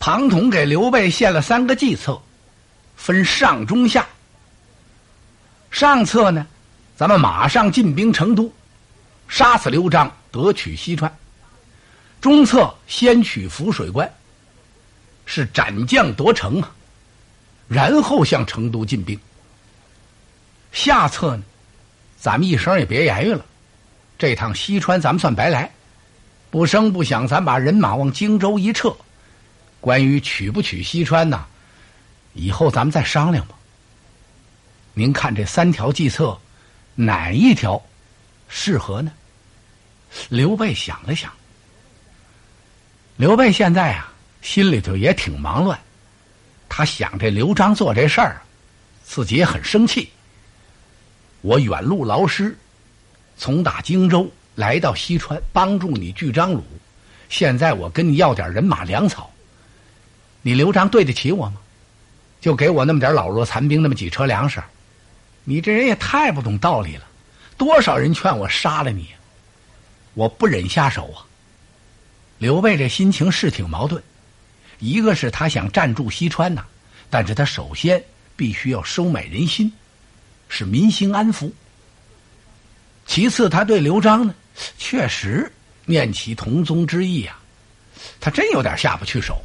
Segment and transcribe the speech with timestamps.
[0.00, 2.18] 庞统给刘备献了三个计策，
[2.96, 4.06] 分上中下。
[5.70, 6.46] 上策呢，
[6.96, 8.50] 咱们马上进兵成都，
[9.28, 11.14] 杀死刘璋，得取西川。
[12.18, 14.10] 中策先取涪水关，
[15.26, 16.72] 是斩将夺城啊，
[17.68, 19.20] 然后向成都进兵。
[20.72, 21.42] 下策呢，
[22.18, 23.44] 咱们一声也别言语了，
[24.18, 25.70] 这趟西川咱们算白来，
[26.50, 28.96] 不声不响，咱把人马往荆州一撤。
[29.80, 31.46] 关于取不取西川呢，
[32.34, 33.54] 以后咱们再商量吧。
[34.94, 36.38] 您看这三条计策，
[36.94, 37.82] 哪一条
[38.48, 39.12] 适合呢？
[40.28, 41.32] 刘备想了想。
[43.16, 44.12] 刘备现在啊，
[44.42, 45.78] 心里头也挺忙乱。
[46.68, 48.42] 他想这刘璋做这事儿，
[49.04, 50.10] 自己也很生气。
[51.40, 52.56] 我远路劳师，
[53.36, 56.64] 从打荆州来到西川，帮助你拒张鲁。
[57.28, 59.32] 现在我跟你要点人马粮草，
[60.42, 61.56] 你刘璋对得起我吗？
[62.40, 64.62] 就给我那么点老弱残兵，那么几车粮食。
[65.44, 67.04] 你这人也太不懂道理了，
[67.58, 69.08] 多少人劝我杀了你，
[70.14, 71.20] 我不忍下手啊。
[72.38, 74.02] 刘备这心情是挺矛盾，
[74.78, 76.64] 一个是他想占住西川呐，
[77.10, 78.02] 但是他首先
[78.36, 79.70] 必须要收买人心，
[80.48, 81.52] 使民心安抚。
[83.04, 84.34] 其次，他对刘璋呢，
[84.78, 85.52] 确实
[85.84, 87.38] 念其同宗之意啊，
[88.18, 89.42] 他真有点下不去手。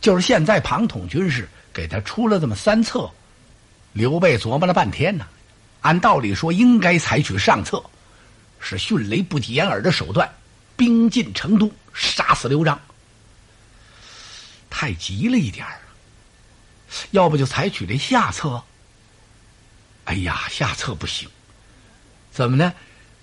[0.00, 3.10] 就是现在庞统军师给他出了这么三策。
[3.92, 5.26] 刘备琢磨了半天呢，
[5.80, 7.82] 按道理说应该采取上策，
[8.60, 10.30] 是迅雷不及掩耳的手段，
[10.76, 12.78] 兵进成都，杀死刘璋。
[14.70, 15.80] 太急了一点儿，
[17.10, 18.62] 要不就采取这下策。
[20.04, 21.28] 哎呀，下策不行，
[22.30, 22.72] 怎么呢？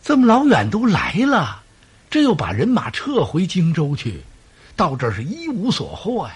[0.03, 1.63] 这么老远都来了，
[2.09, 4.21] 这又把人马撤回荆州去，
[4.75, 6.35] 到这儿是一无所获呀。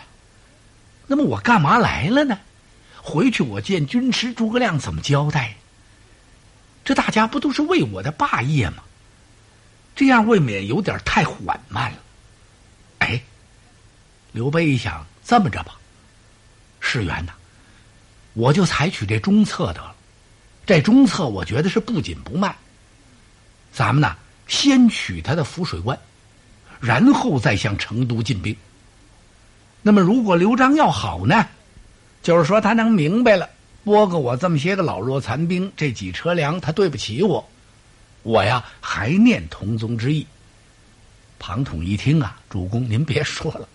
[1.10, 2.38] 那么我干嘛来了呢？
[3.02, 5.56] 回去我见军师诸葛亮怎么交代？
[6.86, 8.83] 这大家不都是为我的霸业吗？
[9.95, 11.98] 这样未免有点太缓慢了。
[13.00, 13.20] 哎，
[14.32, 15.73] 刘备一想，这么着吧，
[16.80, 17.33] 世元呐，
[18.33, 19.95] 我就采取这中策得了。
[20.67, 22.56] 这中策我觉得是不紧不慢。
[23.73, 24.16] 咱们呢，
[24.48, 25.98] 先取他的涪水关，
[26.80, 28.56] 然后再向成都进兵。
[29.82, 31.48] 那么，如果刘璋要好呢？
[32.22, 33.50] 就是说，他能明白了，
[33.86, 37.50] 拨给我这么些个老弱残兵，这几车粮，他对不起我，
[38.23, 40.28] 我呀还念同宗之意。
[41.39, 43.68] 庞统一听啊，主公您别说了，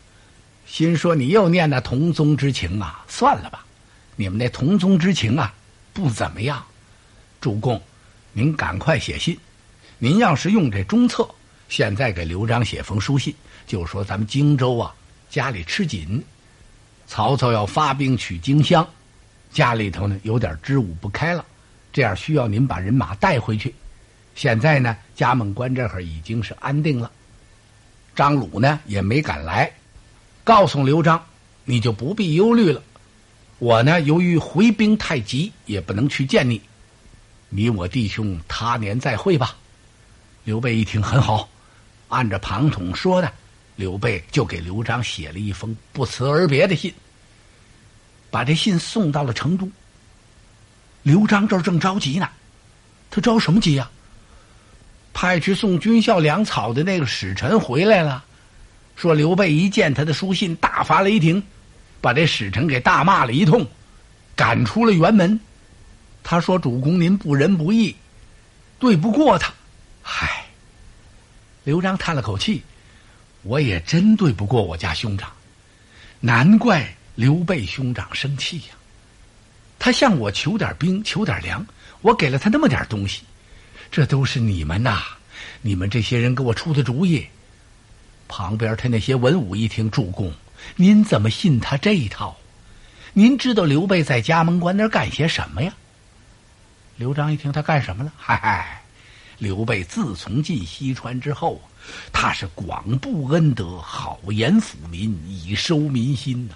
[0.67, 3.65] 心说你又念那同宗之情啊，算了吧，
[4.15, 5.55] 你们那同宗之情啊
[5.95, 6.63] 不怎么样。
[7.41, 7.81] 主公，
[8.35, 9.39] 您赶快写信，
[9.99, 11.27] 您要是用这中策，
[11.71, 13.35] 现在给刘璋写封书信，
[13.67, 14.95] 就说咱们荆州啊
[15.35, 16.23] 家里吃紧。
[17.09, 18.87] 曹操要发兵取荆襄，
[19.51, 21.45] 家里头呢有点支吾不开了，
[21.93, 23.75] 这样需要您把人马带回去。
[24.37, 27.11] 现在呢，葭萌关这会儿已经是安定了，
[28.15, 29.73] 张鲁呢也没敢来，
[30.45, 31.21] 告诉刘璋，
[31.65, 32.81] 你就不必忧虑了。
[33.59, 36.63] 我呢，由于回兵太急，也不能去见你，
[37.49, 39.57] 你我弟兄他年再会吧。
[40.45, 41.49] 刘备一听很好，
[42.07, 43.33] 按照庞统说的。
[43.77, 46.95] 刘备就给刘璋写了一封不辞而别的信，
[48.31, 49.69] 把这信送到了成都。
[51.03, 52.29] 刘璋这儿正着急呢，
[53.11, 53.91] 他着什么急呀？
[55.13, 58.25] 派去送军校粮草的那个使臣回来了，
[58.97, 61.43] 说刘备一见他的书信，大发雷霆，
[62.01, 63.67] 把这使臣给大骂了一通，
[64.35, 65.39] 赶出了辕门。
[66.23, 67.95] 他说：“主公您不仁不义，
[68.79, 69.53] 对不过他。”
[70.03, 70.47] 嗨，
[71.65, 72.63] 刘璋叹了口气。
[73.45, 75.31] 我也真对不过我家兄长，
[76.21, 78.75] 难怪刘备兄长生气呀。
[79.79, 81.65] 他向我求点兵，求点粮，
[82.01, 83.23] 我给了他那么点东西，
[83.91, 85.03] 这都是你们呐，
[85.61, 87.27] 你们这些人给我出的主意。
[88.27, 90.33] 旁边他那些文武一听，主公，
[90.77, 92.35] 您怎么信他这一套？
[93.13, 95.75] 您知道刘备在葭萌关那干些什么呀？
[96.97, 98.13] 刘璋一听，他干什么了？
[98.17, 98.83] 嗨嗨，
[99.37, 101.61] 刘备自从进西川之后。
[102.13, 106.55] 他是广布恩德，好言抚民，以收民心呐。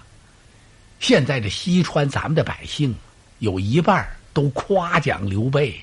[0.99, 2.93] 现在这西川咱们的百姓
[3.39, 5.79] 有一半都夸奖刘备。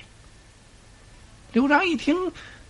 [1.53, 2.15] 刘璋一听，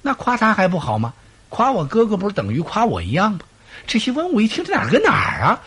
[0.01, 1.13] 那夸他还不好吗？
[1.49, 3.39] 夸我哥哥不是等于夸我一样吗？
[3.85, 5.61] 这些文武一听，这哪儿跟哪儿啊？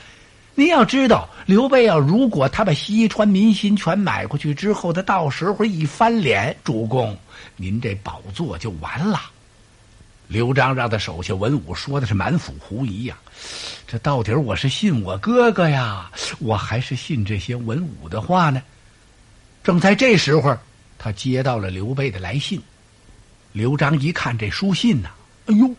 [0.54, 7.16] 您要知道，刘备啊，如果他把西川民心全买过去之后，他到时候一翻脸，主公，
[7.56, 9.20] 您这宝座就完了。
[10.30, 13.18] 刘璋让他手下文武说的是满腹狐疑呀，
[13.84, 18.62] 这到底我是信我哥哥呀，我还是信这些文武的话呢？
[19.64, 20.56] 正在这时候，
[20.96, 22.62] 他接到了刘备的来信。
[23.50, 25.08] 刘璋一看这书信呐，
[25.46, 25.74] 哎呦，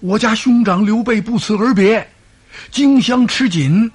[0.00, 2.08] 我家兄长刘备不辞而别，
[2.70, 3.92] 荆襄吃紧，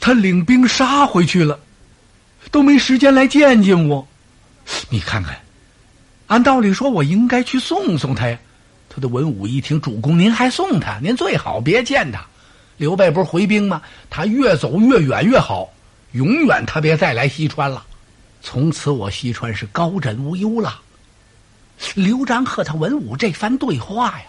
[0.00, 1.60] 他领兵杀回去了，
[2.50, 4.08] 都没时间来见见我。
[4.88, 5.38] 你看看，
[6.28, 8.38] 按道理说，我应该去送送他呀。
[8.96, 12.24] 他的文武一听，主公您还送他，您最好别见他。
[12.78, 13.82] 刘备不是回兵吗？
[14.08, 15.70] 他越走越远越好。
[16.12, 17.84] 永远他别再来西川了，
[18.40, 20.80] 从此我西川是高枕无忧了。
[21.94, 24.24] 刘璋和他文武这番对话呀，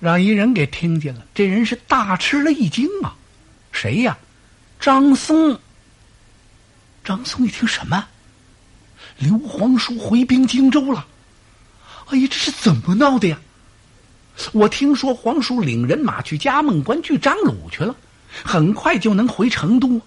[0.00, 1.22] 让一人给听见了。
[1.34, 3.14] 这人是大吃了一惊啊！
[3.70, 4.16] 谁呀？
[4.80, 5.60] 张松。
[7.04, 8.06] 张松一听什么？
[9.18, 11.06] 刘皇叔回兵荆州了。
[12.06, 13.38] 哎呀，这是怎么闹的呀？
[14.52, 17.94] 我听说皇叔领人马去嘉梦关去张鲁去了，
[18.44, 20.00] 很快就能回成都。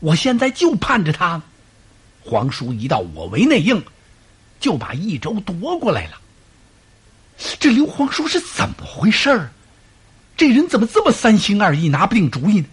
[0.00, 1.40] 我现在就盼着他，
[2.22, 3.82] 皇叔一到我为内应，
[4.60, 6.18] 就把益州夺过来了。
[7.60, 9.50] 这刘皇叔是怎么回事儿？
[10.36, 12.66] 这人怎么这么三心二意，拿不定主意呢？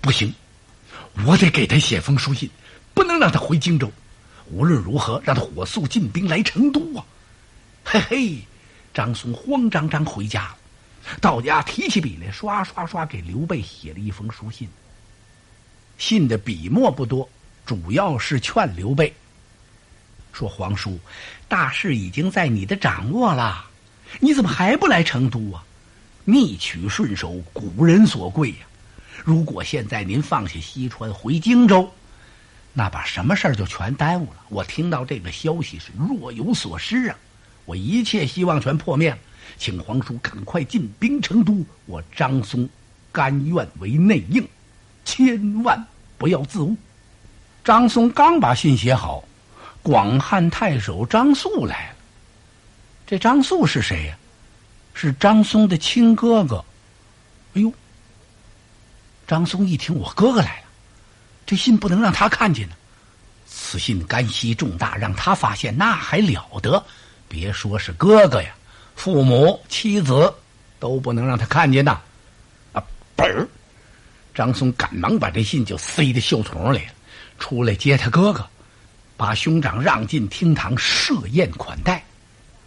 [0.00, 0.34] 不行，
[1.26, 2.50] 我得给他写封书信，
[2.92, 3.90] 不能让他回荆州。
[4.50, 7.04] 无论如何，让他火速进兵来成都啊！
[7.84, 8.38] 嘿嘿，
[8.92, 10.56] 张松慌张张回家了，
[11.20, 14.68] 到家提起笔来，刷刷刷给刘备写了一封书信。
[15.98, 17.28] 信的笔墨不多，
[17.66, 19.14] 主要是劝刘备
[20.32, 20.98] 说：“皇叔，
[21.48, 23.66] 大事已经在你的掌握了，
[24.18, 25.62] 你怎么还不来成都啊？
[26.24, 28.58] 逆取顺守，古人所贵呀。
[29.24, 31.92] 如果现在您放下西川回荆州，
[32.72, 34.44] 那把什么事儿就全耽误了。
[34.48, 37.18] 我听到这个消息是若有所失啊，
[37.70, 39.18] 我一切希望全破灭了。
[39.56, 42.68] 请皇叔赶快进兵成都，我张松
[43.12, 44.44] 甘愿为内应。”
[45.06, 45.86] 千万
[46.18, 46.76] 不要自误。
[47.62, 49.22] 张松刚把信写好，
[49.82, 51.96] 广汉太守张肃来了。
[53.06, 54.18] 这张肃是谁呀？
[54.92, 56.64] 是张松的亲哥哥。
[57.54, 57.72] 哎呦！
[59.28, 60.66] 张松一听，我哥哥来了，
[61.46, 62.74] 这信不能让他看见呢。
[63.46, 66.84] 此信干系重大，让他发现那还了得？
[67.30, 68.52] 别说是哥哥呀，
[68.96, 70.34] 父母、妻子
[70.80, 72.00] 都不能让他看见呐。
[72.72, 72.82] 啊，
[73.14, 73.46] 本儿。
[74.34, 76.92] 张松赶忙把这信就塞在袖筒里了，
[77.38, 78.44] 出来接他哥哥，
[79.16, 82.02] 把兄长让进厅堂设宴款待。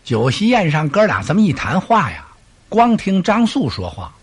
[0.06, 2.26] 酒席宴上，哥俩这么一谈话呀，
[2.70, 4.16] 光听张素说话，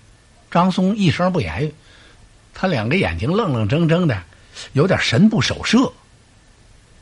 [0.51, 1.75] 张松一声不言语，
[2.55, 4.23] 他两个眼睛愣愣怔怔的，
[4.73, 5.93] 有点神不守舍。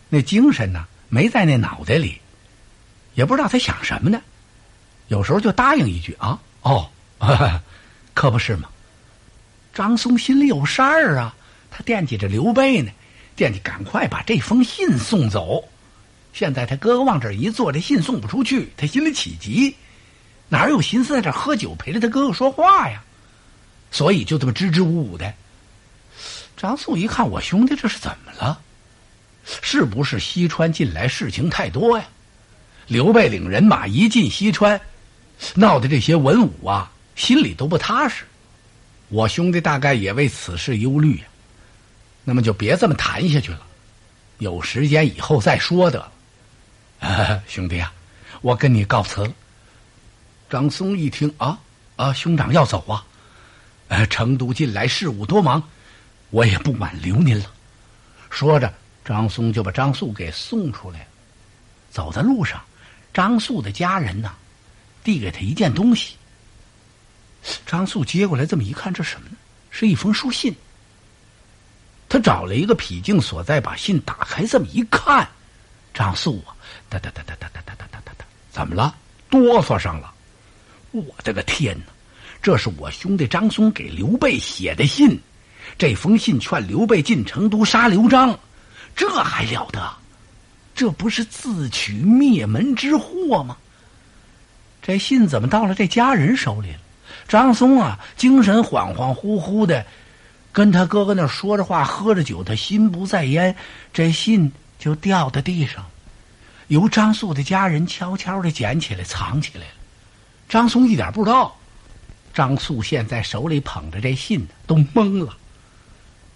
[0.09, 2.21] 那精神呢，没在那脑袋里，
[3.19, 4.23] 也不知道他想什么呢。
[5.09, 6.89] 有时候就答应一句啊，哦，
[8.15, 8.69] 可不是吗？
[9.75, 11.35] 张松心里有事儿啊，
[11.69, 12.93] 他惦记着刘备呢，
[13.35, 15.65] 惦记赶快把这封信送走。
[16.33, 19.75] 现在他哥哥往这一坐，这信送不出去，他心里起急，
[20.49, 23.03] 哪有心思在这喝酒陪着他哥哥说话呀？
[23.91, 25.35] 所以就这么支支吾吾的。
[26.57, 28.61] 张松一看，我兄弟这是怎么了？
[29.45, 32.05] 是不是西川近来事情太多呀？
[32.89, 34.81] 刘备领人马一进西川，
[35.55, 38.25] 闹得这些文武啊心里都不踏实。
[39.11, 41.25] 我兄弟大概也为此事忧虑呀，
[42.25, 43.61] 那么就别这么谈下去了，
[44.39, 47.43] 有时间以后再说得了。
[47.47, 47.93] 兄弟啊，
[48.41, 49.33] 我跟你告辞了。
[50.49, 51.59] 张松一听啊
[51.97, 53.05] 啊，兄长要走啊？
[53.89, 55.63] 呃，成都近来事务多忙，
[56.31, 57.45] 我也不挽留您了。
[58.31, 58.73] 说着，
[59.05, 61.07] 张松就把张素给送出来了。
[61.91, 62.63] 走在路上，
[63.13, 64.33] 张素的家人呢，
[65.03, 66.15] 递给他一件东西。
[67.67, 69.37] 张素接过来，这么一看，这什么呢？
[69.71, 70.55] 是一封书信。
[72.09, 75.29] 他找了一个僻静所在，把信打开，这么一看，
[75.93, 76.57] 张素啊，
[76.89, 78.95] 哒哒哒哒哒哒哒哒哒哒哒，怎么了？
[79.31, 80.13] 哆嗦上了。
[80.91, 81.85] 我的个天哪！
[82.41, 85.21] 这是我兄弟张松给刘备写的信，
[85.77, 88.39] 这封信劝刘备进成都杀刘璋，
[88.97, 89.93] 这还了得？
[90.79, 93.57] 这不是自取灭门之祸吗？
[94.81, 96.79] 这信怎么到了这家人手里了？
[97.27, 99.85] 张松啊，精神恍恍惚惚的，
[100.53, 103.57] 跟他哥哥那说着话，喝着酒，他心不在焉，
[103.93, 105.85] 这信就掉在地上，
[106.69, 109.73] 由张素的家人悄悄的捡起来，藏起来了。
[110.49, 111.57] 张松一点不知道，
[112.33, 115.37] 张素现在手里捧着这信都懵了，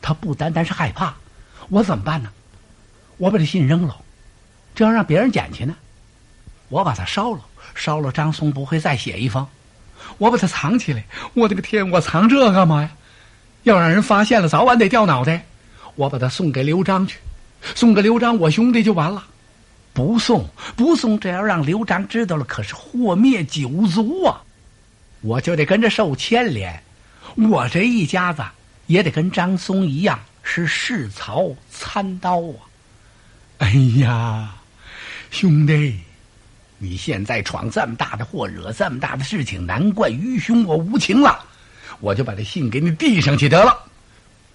[0.01, 1.15] 他不单单是害怕，
[1.69, 2.33] 我怎么办呢？
[3.19, 3.97] 我把这信扔了，
[4.75, 5.75] 这要让别人捡去呢？
[6.69, 7.41] 我把它烧了，
[7.75, 9.47] 烧了张松不会再写一封。
[10.19, 11.05] 我把它藏起来。
[11.35, 11.91] 我的个天！
[11.91, 12.91] 我藏这干嘛呀？
[13.65, 15.45] 要让人发现了，早晚得掉脑袋。
[15.95, 17.19] 我把它送给刘璋去，
[17.75, 19.25] 送给刘璋，我兄弟就完了。
[19.93, 24.41] 不送，不送，这要让刘璋知道了，可是祸灭九族啊！
[25.21, 26.83] 我就得跟着受牵连。
[27.37, 28.43] 我这一家子
[28.87, 32.57] 也得跟张松一样，是世曹参刀啊！
[33.59, 34.55] 哎呀，
[35.33, 35.99] 兄弟，
[36.77, 41.43] 你现在闯这么大的祸，惹这么大的事情，难怪愚兄我无情了。
[42.01, 43.75] 我就把这信给你递上去得了。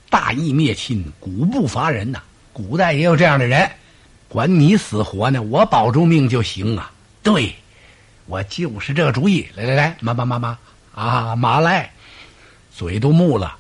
[0.07, 2.22] 大义灭亲，古不乏人呐。
[2.53, 3.67] 古代也有这样的人，
[4.29, 6.91] 管你死活呢，我保住命就行啊。
[7.24, 7.55] 对，
[8.27, 9.48] 我就是这个主意。
[9.55, 10.60] 来来来，马马马马
[10.93, 11.91] 啊，马来，
[12.72, 13.57] 嘴都木了。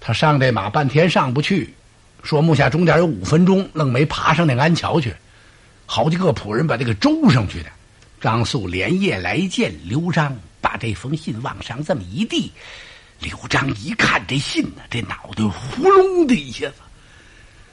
[0.00, 1.72] 他上这马半天上不去，
[2.24, 5.14] 说木下终点有五分钟，愣没爬上那安桥去。
[5.92, 7.68] 好几个仆人把这个周上去的。
[8.20, 12.52] 张素连夜来见刘璋，把这封信往上这么一递。
[13.18, 16.74] 刘璋一看这信呢，这脑袋呼隆的一下子，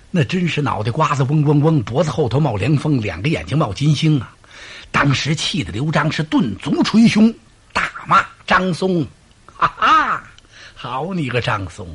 [0.10, 4.36] 那真是脑袋瓜子嗡嗡嗡，脖子后头冒凉风，两个眼睛冒金星啊！
[4.92, 7.32] 当时气得刘璋是顿足捶胸，
[7.72, 9.06] 大骂张松
[9.46, 9.97] ：“哈哈，
[10.80, 11.88] 好你个张松，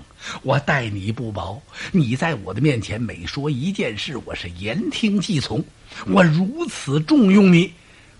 [0.42, 1.62] 我待你不薄，
[1.92, 5.64] 你在我的面前每说一件事，我是言听计从。
[6.08, 7.72] 我如此重用你，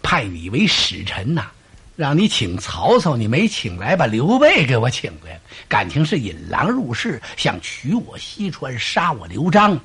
[0.04, 1.50] 派你为使臣呐。”
[1.97, 5.40] 让你请曹操，你没请来，把刘备给我请来。
[5.66, 9.76] 感情是引狼入室，想取我西川，杀我刘璋，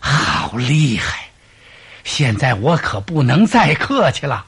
[0.00, 1.28] 好厉害！
[2.04, 4.46] 现在我可不能再客气了。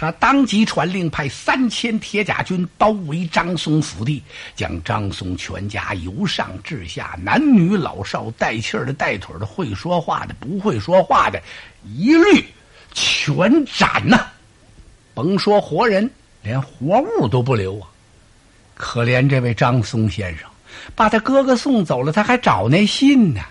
[0.00, 4.22] 他当即传令，派三千铁甲军包围张松府地，
[4.56, 11.42] 将张松全家由上至下，男女老少，带气儿的、带腿的，会说话的、不会说话的，
[11.84, 12.42] 一律
[12.94, 14.26] 全斩呐！
[15.12, 16.10] 甭说活人，
[16.42, 17.86] 连活物都不留啊！
[18.74, 20.48] 可怜这位张松先生，
[20.94, 23.42] 把他哥哥送走了，他还找那信呢，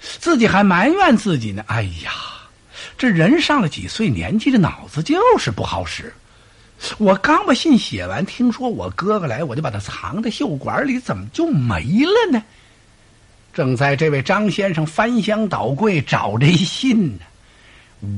[0.00, 1.62] 自己还埋怨自己呢。
[1.66, 2.10] 哎呀，
[2.98, 6.12] 这人上了几岁年纪，这脑子就是不好使。
[6.98, 12.42] 我刚把信写完，听说我哥哥来，我就把他藏在袖管里，怎么就没了呢？
[13.54, 17.24] 正在这位张先生翻箱倒柜找这信呢。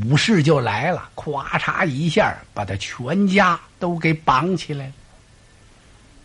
[0.03, 4.93] 武士就来了，咵嚓一下，把他全家都给绑起来了，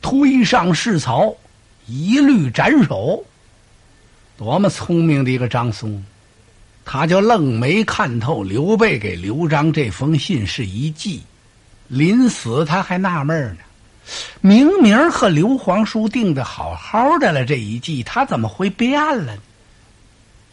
[0.01, 1.35] 推上市曹，
[1.87, 3.23] 一律斩首。
[4.37, 6.03] 多么聪明的一个张松，
[6.85, 11.21] 他就愣没看透刘备给刘璋这封信是一计。
[11.87, 13.57] 临死他还纳闷呢，
[14.39, 19.41] 明明和刘皇叔定的好好的了，这一计他怎么会变了呢？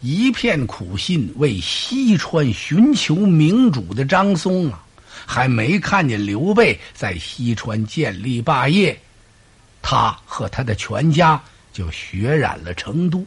[0.01, 4.83] 一片苦心为西川寻求明主的张松啊，
[5.25, 8.99] 还没看见刘备在西川建立霸业，
[9.81, 13.25] 他和他的全家就血染了成都。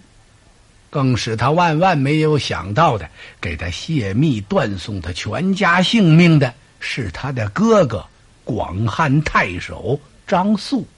[0.97, 3.07] 更使他万万没有想到的，
[3.39, 8.03] 给他泄密断送他全家性命的是他的哥哥
[8.45, 10.89] 广汉太守张肃。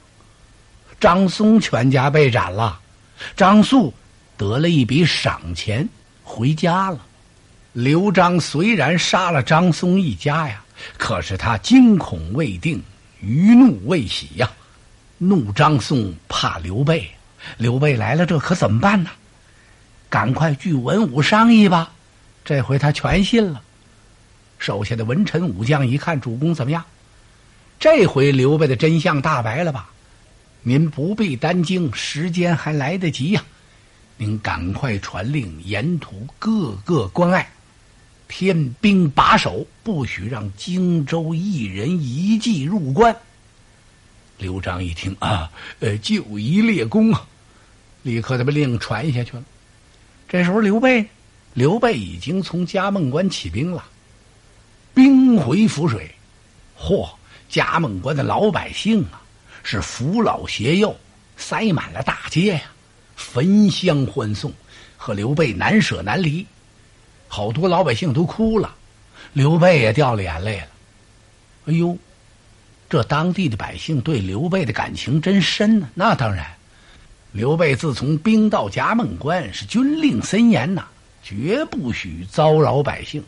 [1.01, 2.79] 张松全家被斩了，
[3.37, 3.93] 张肃。
[4.37, 5.89] 得了一笔赏钱，
[6.23, 7.01] 回家了。
[7.73, 10.63] 刘璋虽然杀了张松一家呀，
[10.97, 12.81] 可是他惊恐未定，
[13.21, 14.49] 余怒未洗呀。
[15.19, 17.11] 怒张松，怕刘备。
[17.57, 19.11] 刘备来了，这可怎么办呢？
[20.09, 21.93] 赶快聚文武商议吧。
[22.45, 23.63] 这回他全信了。
[24.59, 26.85] 手下的文臣武将一看，主公怎么样？
[27.79, 29.91] 这回刘备的真相大白了吧？
[30.63, 33.45] 您不必担惊，时间还来得及呀。
[34.17, 37.49] 您赶快传令，沿途各个关隘，
[38.27, 43.15] 天兵把守，不许让荆州一人一骑入关。
[44.39, 45.49] 刘璋一听啊，
[45.79, 47.25] 呃，就一列功啊，
[48.03, 49.45] 立刻他把令传下去了。
[50.29, 51.09] 这时候刘备，
[51.55, 53.83] 刘备已经从嘉梦关起兵了，
[54.93, 56.11] 兵回涪水。
[56.79, 57.09] 嚯，
[57.49, 59.23] 嘉梦关的老百姓啊，
[59.63, 60.95] 是扶老携幼，
[61.39, 62.61] 塞满了大街呀。
[63.17, 64.53] 焚香欢送，
[64.99, 66.47] 和刘备难舍难离，
[67.27, 68.75] 好多老百姓都哭了，
[69.33, 70.67] 刘备也掉了眼泪了。
[71.67, 71.97] 哎呦，
[72.91, 75.89] 这当地的百姓对刘备的感情真深呢。
[75.95, 76.47] 那当然，
[77.39, 80.87] 刘备自从兵到夹梦关，是军令森严呐，
[81.23, 83.23] 绝不许骚扰百姓，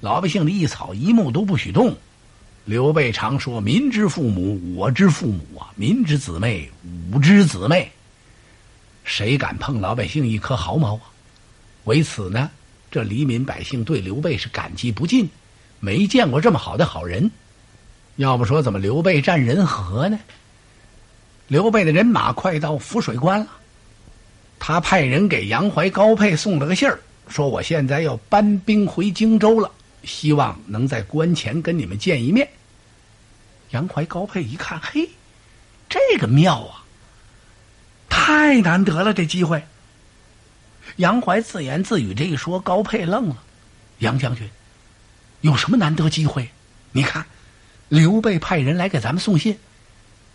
[0.00, 1.96] 老百姓的一草一木都不许动。
[2.64, 6.68] 刘备常说：“民之父母，我之父母啊；民之姊妹，
[7.12, 7.88] 吾之姊妹。”
[9.06, 11.02] 谁敢碰老百姓一颗毫毛啊？
[11.84, 12.50] 为此呢，
[12.90, 15.30] 这黎民百姓对刘备是感激不尽，
[15.78, 17.30] 没见过这么好的好人。
[18.16, 20.18] 要不说怎么刘备占人和呢？
[21.48, 23.46] 刘备的人马快到涪水关了，
[24.58, 26.98] 他派人给杨怀、高沛送了个信儿，
[27.28, 29.70] 说我现在要搬兵回荆州了，
[30.02, 32.48] 希望能在关前跟你们见一面。
[33.70, 35.08] 杨怀、高沛一看，嘿，
[35.88, 36.84] 这个妙啊！
[38.08, 39.62] 太难得了，这机会。
[40.96, 43.42] 杨怀自言自语这一说，高沛愣了。
[43.98, 44.48] 杨将军，
[45.42, 46.48] 有什么难得机会？
[46.92, 47.24] 你看。
[47.88, 49.56] 刘备派人来给咱们送信，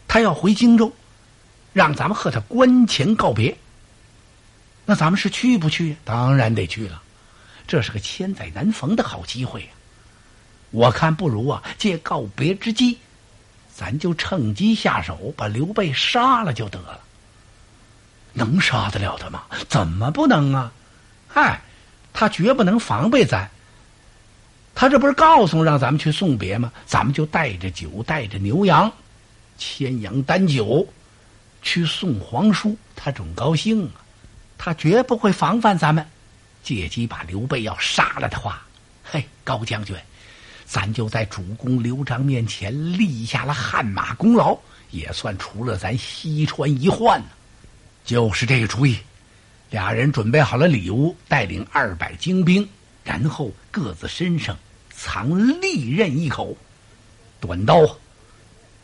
[0.07, 0.93] 他要回荆州，
[1.73, 3.57] 让咱们和他关前告别。
[4.85, 5.95] 那咱们是去不去？
[6.03, 7.01] 当然得去了，
[7.67, 9.67] 这是个千载难逢的好机会呀！
[10.71, 12.97] 我看不如啊，借告别之机，
[13.73, 16.99] 咱就趁机下手，把刘备杀了就得了。
[18.33, 19.43] 能杀得了他吗？
[19.67, 20.71] 怎么不能啊？
[21.27, 21.61] 嗨，
[22.13, 23.49] 他绝不能防备咱。
[24.73, 26.71] 他这不是告诉让咱们去送别吗？
[26.85, 28.91] 咱们就带着酒，带着牛羊，
[29.57, 30.87] 牵羊担酒，
[31.61, 34.01] 去送皇叔，他准高兴啊！
[34.57, 36.05] 他绝不会防范咱们，
[36.63, 38.61] 借机把刘备要杀了的话，
[39.03, 39.95] 嘿，高将军，
[40.65, 44.57] 咱就在主公刘璋面前立下了汗马功劳，
[44.91, 47.27] 也算除了咱西川一患呢。
[48.05, 48.97] 就是这个主意，
[49.69, 52.67] 俩人准备好了礼物，带领二百精兵。
[53.03, 54.55] 然后各自身上
[54.91, 56.55] 藏利刃一口，
[57.39, 57.97] 短刀，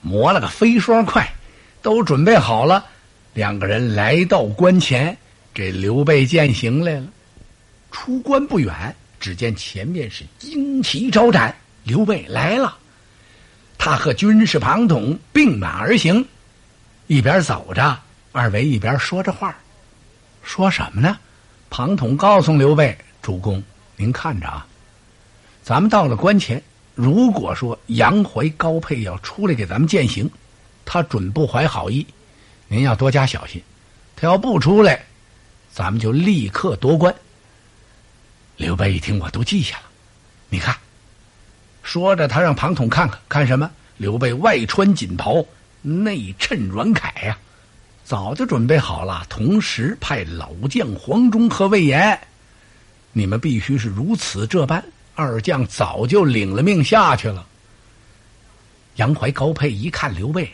[0.01, 1.31] 磨了个飞霜快，
[1.87, 2.85] 都准备好了。
[3.33, 5.17] 两个人来到关前，
[5.53, 7.07] 给刘备践行来了。
[7.93, 12.77] 出关不远，只见前面是旌旗招展，刘备来了。
[13.77, 16.27] 他和军士庞统并马而行，
[17.07, 17.97] 一边走着，
[18.33, 19.57] 二位一边说着话，
[20.43, 21.17] 说什么呢？
[21.69, 23.63] 庞统告诉刘备：“主公。”
[23.95, 24.67] 您看着啊，
[25.63, 26.61] 咱们到了关前，
[26.95, 30.29] 如果说杨怀、高沛要出来给咱们践行，
[30.87, 32.07] 他准不怀好意，
[32.69, 33.61] 您要多加小心。
[34.15, 35.05] 他要不出来，
[35.71, 37.13] 咱们就立刻夺关。
[38.55, 39.83] 刘备一听，我都记下了。
[40.49, 40.75] 你看，
[41.83, 43.69] 说着，他让庞统看看，看什么？
[43.97, 45.45] 刘备外穿锦袍，
[45.81, 47.37] 内衬软铠呀，
[48.05, 49.25] 早就准备好了。
[49.27, 52.17] 同时派老将黄忠和魏延。
[53.11, 54.83] 你们必须是如此这般。
[55.15, 57.45] 二将早就领了命下去了。
[58.97, 60.47] 杨怀、高沛一看刘备，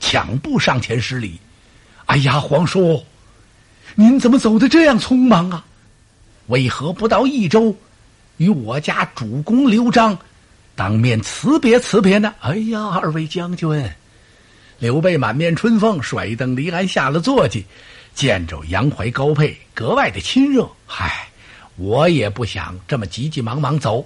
[0.00, 1.38] 抢步上前施礼
[2.06, 3.04] ：“哎呀，皇叔，
[3.94, 5.64] 您怎么走的这样匆忙啊？
[6.46, 7.76] 为何不到益州，
[8.36, 10.18] 与我家主公刘璋
[10.74, 13.90] 当面辞别辞别呢？”哎呀，二位将军，
[14.78, 17.64] 刘备满面春风，甩蹬离鞍下了坐骑，
[18.14, 20.68] 见着杨怀、高沛，格外的亲热。
[20.86, 21.28] 嗨。
[21.78, 24.02] 我也不想这么急急忙忙走，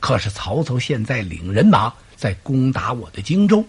[0.00, 3.64] 可是曹操现在领人马在攻打我的荆州，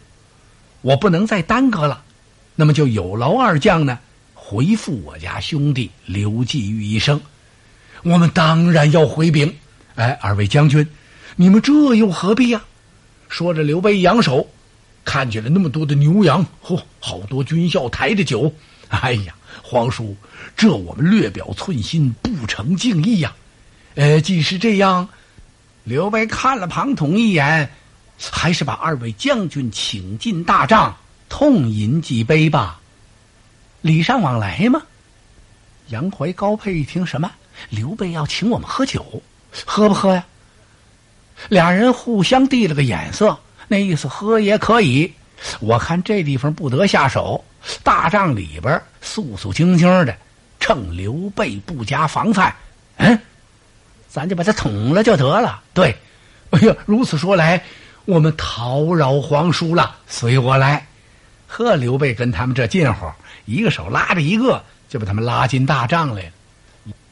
[0.82, 2.04] 我不能再耽搁了。
[2.56, 4.00] 那么就有劳二将呢，
[4.34, 7.22] 回复我家兄弟刘季玉一声，
[8.04, 9.56] 我们当然要回禀。
[9.96, 10.88] 哎，二位将军，
[11.36, 12.62] 你们这又何必呀？
[13.28, 14.48] 说着，刘备扬手，
[15.04, 18.54] 看见了那么多的牛羊，嚯，好多军校抬着酒。
[18.90, 19.36] 哎呀！
[19.64, 20.16] 皇叔，
[20.56, 23.36] 这我们略表寸心，不成敬意呀。
[23.96, 25.10] 呃，既是这样，
[25.84, 27.70] 刘备看了庞统一眼，
[28.20, 30.96] 还是把二位将军请进大帐，
[31.30, 32.80] 痛饮几杯吧。
[33.82, 34.82] 礼尚往来吗？
[35.90, 37.32] 杨怀、高沛一听什么？
[37.70, 39.22] 刘备要请我们喝酒，
[39.66, 40.26] 喝不喝呀？
[41.50, 45.14] 俩人互相递了个眼色，那意思喝也可以。
[45.60, 47.44] 我看这地方不得下手。
[47.84, 50.16] 大帐里边肃肃清清的，
[50.60, 52.56] 趁刘备不加防范，
[52.98, 53.20] 嗯，
[54.08, 55.62] 咱就把他捅了就得了。
[55.74, 55.96] 对，
[56.52, 57.62] 哎呀，如此说来，
[58.08, 59.98] 我们讨扰皇叔了。
[60.08, 60.88] 随我来，
[61.46, 63.06] 呵，刘备跟他们这近乎，
[63.44, 66.32] 一个手拉着一个，就把他们拉进大帐来了。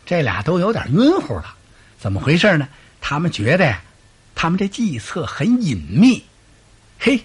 [0.06, 1.54] 这俩都有点晕乎了，
[2.00, 2.70] 怎么回事呢？
[3.02, 3.82] 他们觉得呀，
[4.36, 6.24] 他们这计策很隐秘，
[6.98, 7.22] 嘿，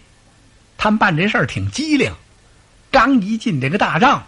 [0.76, 2.12] 他们办这事儿挺机灵。
[2.90, 4.26] 刚一进这个大帐，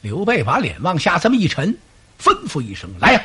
[0.00, 1.76] 刘备把脸往下这么一沉，
[2.22, 3.20] 吩咐一声：“来呀，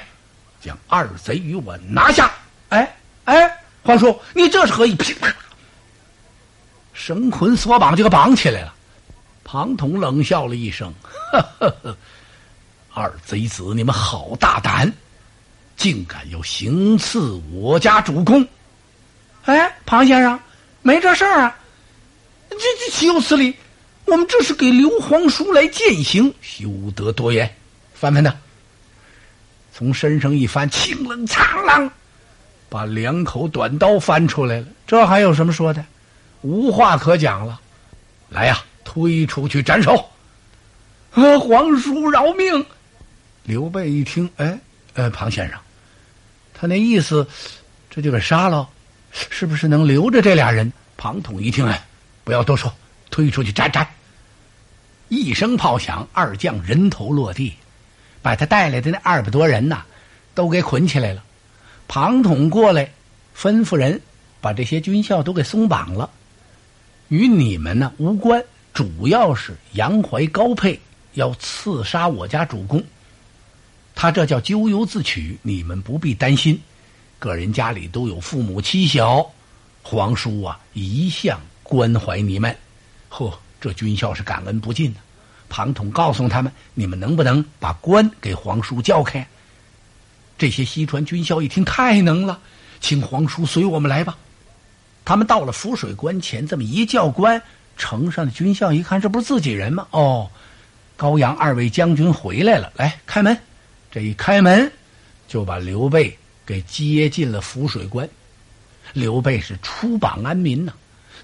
[0.60, 2.32] 将二贼与我拿下！”
[2.70, 4.96] 哎哎，皇叔，你这是何意？
[4.96, 5.32] 噼啪，
[7.02, 8.76] 绳捆索绑就给绑起来了。
[9.44, 11.98] 庞统冷笑了一声：“呵呵呵，
[12.94, 14.92] 二贼子，你们好大胆，
[15.76, 18.48] 竟敢要行刺我家主公！”
[19.46, 20.40] 哎，庞先生，
[20.84, 21.58] 没这事儿啊，
[22.52, 23.56] 这这岂有此理！
[24.06, 27.52] 我们这是给刘皇叔来践行，休得多言。
[27.96, 28.32] 翻翻他，
[29.74, 31.90] 从身上一翻，清冷苍啷，
[32.70, 34.68] 把两口短刀翻出来了。
[34.86, 35.84] 这还有什么说的？
[36.42, 37.60] 无话可讲了。
[38.30, 39.96] 来呀，推出去斩首！
[41.12, 42.66] 啊，皇叔饶命！
[43.44, 44.58] 刘备一听，哎，
[44.94, 45.60] 呃，庞先生，
[46.54, 47.28] 他那意思，
[47.90, 48.70] 这就给杀了，
[49.12, 50.72] 是不是能留着这俩人？
[50.96, 51.84] 庞统一听，哎，
[52.24, 52.72] 不要多说，
[53.10, 53.86] 推出去斩斩！
[55.10, 57.54] 一声炮响，二将人头落地，
[58.22, 59.84] 把他带来的那二百多人呐，
[60.34, 61.22] 都给捆起来了。
[61.90, 62.90] 庞统过来，
[63.38, 64.00] 吩咐人
[64.40, 66.10] 把这些军校都给松绑了，
[67.12, 68.42] 与你们呢无关，
[68.74, 70.80] 主要是杨怀高沛
[71.12, 72.82] 要刺杀我家主公，
[73.94, 76.58] 他这叫咎由自取，你们不必担心。
[77.20, 79.30] 个人家里都有父母妻小，
[79.84, 82.56] 皇叔啊一向关怀你们。
[83.10, 85.00] 呵，这军校是感恩不尽的。
[85.50, 89.28] 庞统告诉他们：“你们能不能把官给皇叔叫开？”
[90.40, 92.40] 这些西川军校一听，太能了，
[92.80, 94.18] 请皇叔随我们来吧。
[95.04, 97.42] 他们到了浮水关前，这么一叫官，
[97.78, 99.88] 城上的军校一看，这不是自己人吗？
[99.92, 100.30] 哦，
[100.96, 103.38] 高阳二位将军回来了，来开门。
[103.90, 104.72] 这一开门，
[105.28, 108.08] 就把刘备给接进了浮水关。
[108.94, 110.74] 刘备是出榜安民呐，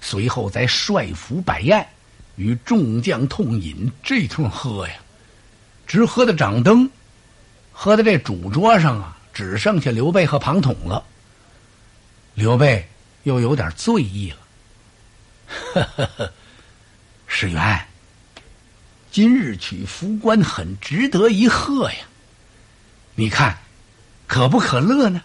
[0.00, 1.86] 随后在帅府摆宴，
[2.36, 4.94] 与众将痛饮，这通喝呀，
[5.86, 6.90] 直喝的掌灯。
[7.72, 11.04] 喝的这主桌上啊，只剩下刘备和庞统了。
[12.34, 12.86] 刘备
[13.28, 14.38] 又有点醉意了。
[15.46, 16.32] 呵呵呵，
[17.26, 17.86] 史元，
[19.12, 21.98] 今日取福关很值得一贺呀！
[23.14, 23.56] 你看，
[24.26, 25.22] 可不可乐呢？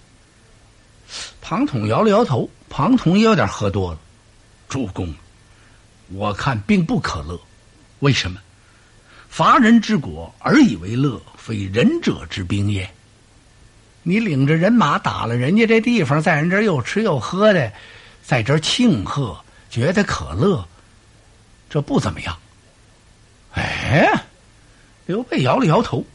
[1.41, 2.49] 庞统摇了摇头。
[2.69, 3.99] 庞统也有点喝多了。
[4.67, 5.13] 主公，
[6.07, 7.39] 我看并不可乐。
[7.99, 8.41] 为什么？
[9.29, 12.91] 伐人之国而以为乐，非仁者之兵也。
[14.03, 17.71] 你领着人马打了人家这地方，在人这儿又吃又喝的，
[18.21, 19.35] 在这儿庆贺，
[19.69, 20.67] 觉得可乐，
[21.69, 22.37] 这不怎么样。
[23.53, 24.07] 哎，
[25.05, 26.05] 刘备摇了摇头，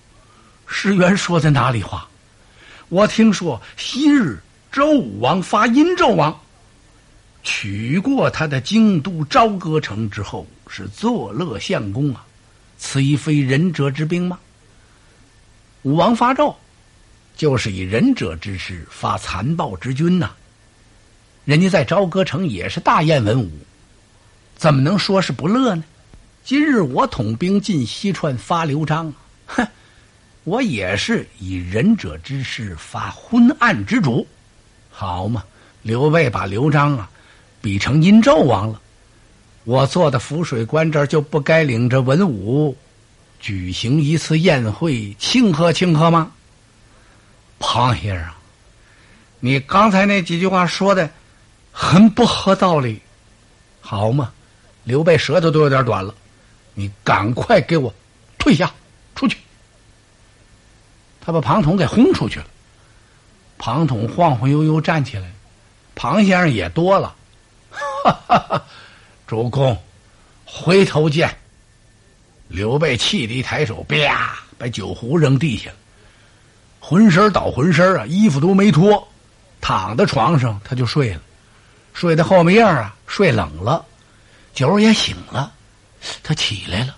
[0.66, 2.06] 石原说的哪里话？
[2.90, 4.38] 我听说昔日
[4.70, 6.38] 周武王伐殷纣王，
[7.42, 12.24] 取过他的京都朝歌城之后，是作乐相公啊。
[12.76, 14.38] 此亦非仁者之兵吗？
[15.82, 16.54] 武王伐纣，
[17.38, 20.32] 就是以仁者之师发残暴之君呐。
[21.44, 23.48] 人家在朝歌城也是大宴文武，
[24.56, 25.84] 怎么能说是不乐呢？
[26.44, 29.14] 今日我统兵进西川发刘璋，
[29.46, 29.64] 哼，
[30.42, 34.26] 我也是以仁者之师发昏暗之主，
[34.90, 35.44] 好嘛？
[35.82, 37.08] 刘备把刘璋啊
[37.62, 38.80] 比成殷纣王了。
[39.62, 42.76] 我坐的浮水关这儿就不该领着文武
[43.38, 46.32] 举行一次宴会庆贺庆贺吗？
[47.58, 48.28] 庞先生，
[49.40, 51.08] 你刚才那几句话说的
[51.72, 53.00] 很不合道理，
[53.80, 54.32] 好嘛？
[54.84, 56.14] 刘备舌头都有点短了，
[56.72, 57.92] 你赶快给我
[58.38, 58.72] 退下
[59.14, 59.36] 出去。
[61.20, 62.46] 他把庞统给轰出去了。
[63.58, 65.30] 庞统晃晃悠悠站起来，
[65.94, 67.14] 庞先生也多了，
[67.70, 68.64] 哈哈哈。
[69.26, 69.76] 主公，
[70.46, 71.36] 回头见。
[72.48, 75.76] 刘备气得一抬手，啪，把酒壶扔地下了，
[76.88, 79.06] 浑身倒浑身啊，衣服都没脱，
[79.60, 81.20] 躺在床上他就睡了，
[81.92, 83.84] 睡到后面样啊，睡冷了，
[84.54, 85.52] 酒也醒了，
[86.22, 86.96] 他起来了，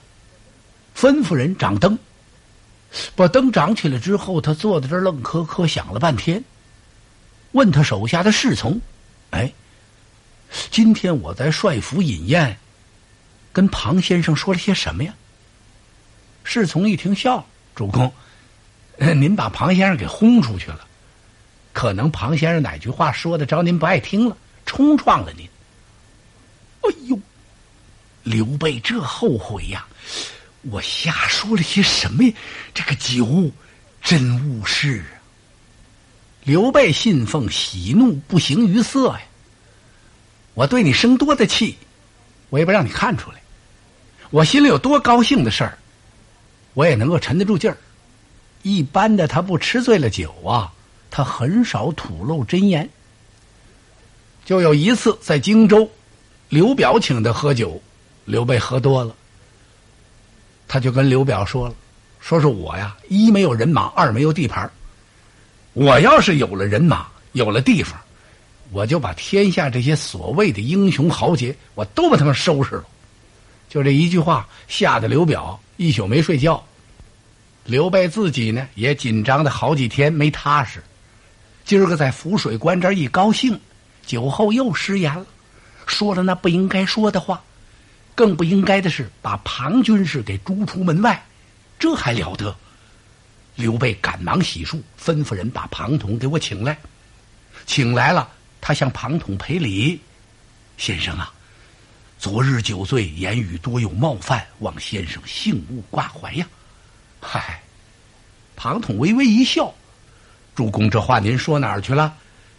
[0.97, 1.99] 吩咐人掌灯，
[3.17, 6.45] 把灯掌起来之后，他坐在这儿愣磕磕想了半天，
[7.51, 8.81] 问他手下的侍从，
[9.31, 9.53] 哎。
[10.71, 12.57] 今天我在帅府饮宴，
[13.53, 15.13] 跟庞先生说了些什么呀？
[16.45, 18.13] 侍从一听笑了，主公，
[19.17, 20.87] 您把庞先生给轰出去了，
[21.73, 24.37] 可能庞先生哪句话说的招您不爱听了，
[24.67, 25.49] 冲撞了您。
[26.83, 27.19] 哎呦，
[28.23, 29.87] 刘备这后悔呀！
[30.63, 32.33] 我瞎说了些什么呀？
[32.75, 33.51] 这个酒
[34.03, 35.17] 真误事啊！
[36.45, 39.23] 刘备信奉喜怒不形于色呀。
[40.53, 41.79] 我对你生多的气，
[42.51, 43.41] 我也不让你看出来。
[44.29, 45.79] 我心里有多高兴的事儿，
[46.75, 47.79] 我也能够沉得住劲儿。
[48.63, 50.73] 一般的他不吃醉了酒啊，
[51.11, 52.89] 他很少吐露真言。
[54.45, 55.91] 就有一次在荆州，
[56.49, 57.81] 刘表请他喝酒，
[58.25, 59.15] 刘备喝多了，
[60.67, 61.75] 他就跟刘表说了
[62.21, 64.71] ：“说是我呀，一没有人马，二没有地盘
[65.73, 67.99] 我要是有了人马，有了地方。”
[68.73, 72.85] 我就把天下这些所谓的英雄豪杰，我都把他们收拾了。
[73.69, 76.65] 就这一句话，吓得刘表一宿没睡觉。
[77.65, 80.83] 刘备自己呢，也紧张的好几天没踏实。
[81.65, 83.61] 今儿个在浮水关这儿一高兴，
[84.05, 85.27] 酒后又失言了，
[85.87, 87.43] 说了那不应该说的话，
[88.15, 91.25] 更不应该的是把庞军师给逐出门外，
[91.79, 92.57] 这还了得？
[93.57, 96.77] 刘备赶忙洗漱，吩咐人把庞统给我请来。
[97.67, 98.29] 请来了，
[98.61, 100.01] 他向庞统赔礼
[100.79, 101.33] ：“先生啊，
[102.19, 106.49] 昨日酒醉，言语多有冒犯，望先生幸勿挂怀呀。”
[107.21, 107.61] 嗨，
[108.57, 109.73] 庞统微微一笑
[110.57, 112.15] ：“主公，这话您说哪儿去了？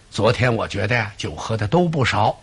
[0.10, 2.40] 昨天我觉得呀，酒喝的都不少。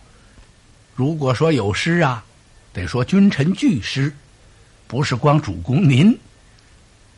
[0.95, 2.25] 如果说有失啊，
[2.73, 4.15] 得说君臣俱失，
[4.87, 6.19] 不是光主公您，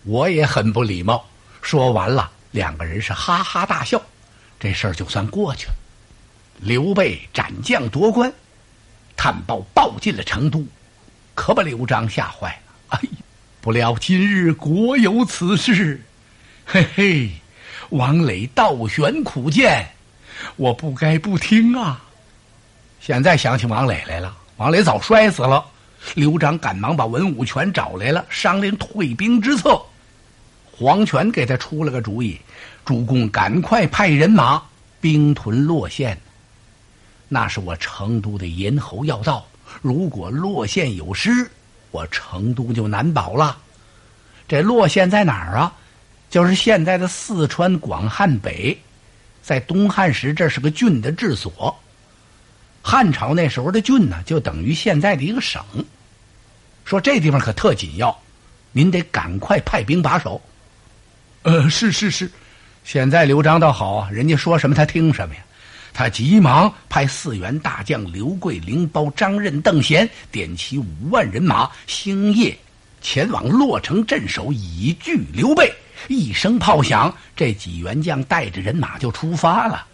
[0.05, 1.25] 我也很不礼貌。”
[1.63, 4.01] 说完了，两个人是哈哈大笑，
[4.59, 5.75] 这事儿就算过去了。
[6.59, 8.33] 刘备斩将夺关，
[9.17, 10.65] 探报报进了成都，
[11.35, 12.99] 可把刘璋吓坏了。
[12.99, 13.01] 哎，
[13.61, 16.01] 不料今日国有此事，
[16.65, 17.31] 嘿嘿，
[17.91, 19.87] 王磊倒悬苦谏，
[20.57, 22.03] 我不该不听啊。
[23.01, 25.63] 现在想起王磊来了，王磊早摔死了。
[26.15, 29.79] 刘璋赶忙把文武全找来了，商量退兵之策。
[30.73, 32.41] 黄权给他出了个主意
[32.87, 34.63] ：“主公，赶快派人马
[35.03, 36.19] 兵屯洛县。
[37.29, 39.47] 那是我成都的咽喉要道，
[39.83, 41.51] 如果洛县有失，
[41.91, 43.59] 我成都就难保了。
[44.49, 45.73] 这洛县在哪儿啊？
[46.29, 48.79] 就是现在的四川广汉北，
[49.43, 51.77] 在东汉时这是个郡的治所。
[52.83, 55.63] 汉朝那时候的郡呢，就等于现在的一个省。
[56.85, 58.17] 说这地方可特紧要，
[58.73, 60.41] 您得赶快派兵把守。”
[61.43, 62.31] 呃，是是是，
[62.85, 65.41] 现在刘璋倒好啊，人家说什么他听什么呀？
[65.93, 72.57] 他急忙派四员大将刘贵、凌包、张任、邓贤，点齐五万人马，星夜
[73.03, 75.73] 前往洛城镇守，以拒刘备。
[76.09, 79.85] 一声炮响，这几员将带着人马就出发了。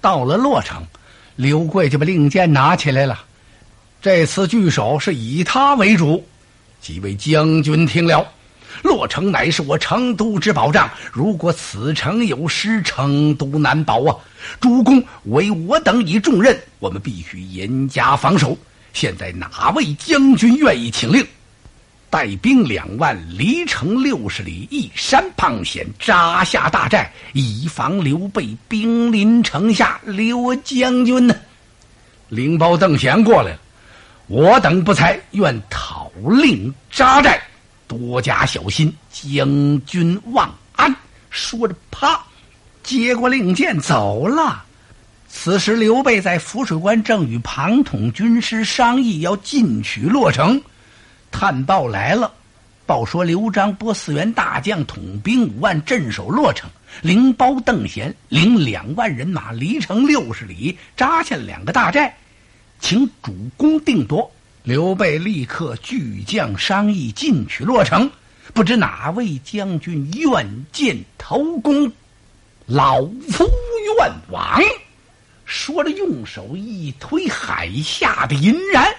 [0.00, 0.86] 到了洛城，
[1.36, 3.24] 刘贵就把令箭拿起来了。
[4.00, 6.26] 这次据守是以他为主，
[6.80, 8.26] 几位将军听了。
[8.82, 14.16] 洛城乃是我成都之保障，如果此城有失，成都难保啊！
[14.60, 18.56] 主公为我等以重任，我们必须严加防守。
[18.92, 21.26] 现在哪位将军愿意请令，
[22.10, 30.00] 带兵两万，离城六十里，一山傍险，扎下大寨，以防刘备兵临城下？
[30.04, 31.34] 刘将军呢？
[32.28, 33.58] 灵包邓贤过来了，
[34.26, 36.10] 我等不才，愿讨
[36.40, 37.40] 令扎寨。
[37.98, 40.94] 多加小心，将军望安。
[41.30, 42.20] 说着，啪，
[42.82, 44.62] 接过令箭走了。
[45.28, 50.60] 此时，刘备在浮水关正与庞统军师商议要进取洛城。
[51.30, 52.32] 探报来了，
[52.86, 56.70] 报说刘璋拨四员大将统兵五万镇守洛城，
[57.02, 62.16] 灵包邓贤领两万人马离城六十里扎下两个大寨，
[62.78, 64.30] 请主公定夺。
[64.64, 68.10] 刘备立刻聚将商议进取洛城，
[68.54, 71.92] 不知哪位将军愿见头功，
[72.64, 73.46] 老夫
[73.98, 74.58] 愿往。
[75.44, 78.90] 说着，用手一推海下的银然，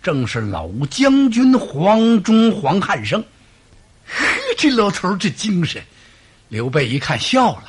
[0.00, 3.20] 正是老将军黄忠黄汉升。
[4.06, 4.24] 呵，
[4.56, 5.82] 这老头这精神！
[6.48, 7.64] 刘备一看笑了。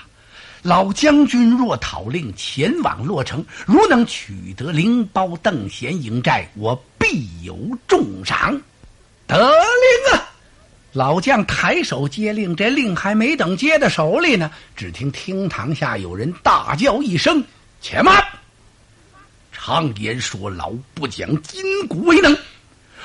[0.61, 6.75] 老将军若讨令前往洛城，如能取得灵包邓贤营寨，我
[7.15, 8.61] 必有重赏。
[9.25, 10.27] 得令啊！
[10.91, 17.41] 老将抬手接令，这令还没等接到手里呢，只听厅堂下有人大叫一声
[17.79, 18.21] ：“且慢！
[19.53, 22.37] 常言说，老不讲筋骨为能。”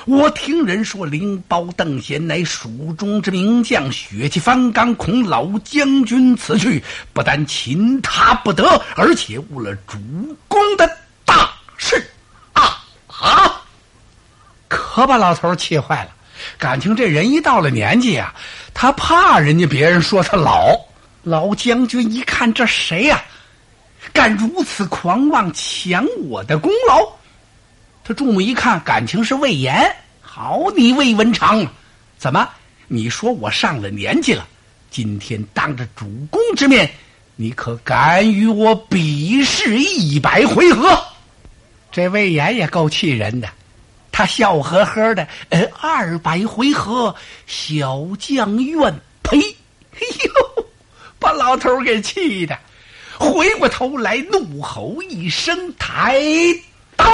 [0.07, 4.93] 我听人说，灵包邓贤乃蜀中之名将，血气方刚。
[4.97, 8.65] 恐老将军此去，不但擒他不得，
[8.97, 9.99] 而且误了主
[10.49, 12.05] 公的大事
[12.55, 12.85] 啊！
[13.07, 13.50] 啊！
[15.01, 16.11] 可把老头气坏了。
[16.59, 18.35] 感情这人一到了年纪啊，
[18.75, 20.79] 他怕人家别人说他老。
[21.23, 23.23] 老将军一看，这谁呀？
[24.13, 27.07] 敢如此狂妄，抢我的功劳？
[28.05, 29.95] 他注目一看，感情是魏延。
[30.21, 31.67] 好，你魏文长，
[32.19, 32.49] 怎么？
[32.89, 34.47] 你说我上了年纪了，
[34.91, 36.91] 今天当着主公之面，
[37.37, 40.99] 你可敢与我比试一百回合？
[41.93, 43.49] 这魏延也够气人的，
[44.21, 47.15] 他笑呵呵的：“呃，二百回合，
[47.47, 49.39] 小将愿赔。”
[49.97, 50.67] 哎呦，
[51.19, 52.59] 把老头给气的，
[53.19, 56.21] 回过头来怒吼一声：“抬
[56.97, 57.07] 刀！”